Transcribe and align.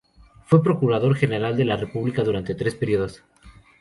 Fue 0.45 0.63
Procurador 0.63 1.13
General 1.15 1.55
de 1.55 1.63
la 1.65 1.75
República 1.77 2.23
durante 2.23 2.55
tres 2.55 2.73
períodos. 2.73 3.21